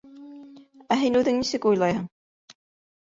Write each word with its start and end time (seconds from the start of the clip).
—Ә 0.95 0.97
һин 1.01 1.19
үҙең 1.21 1.37
нисек 1.43 1.69
уйлайһың? 1.73 2.11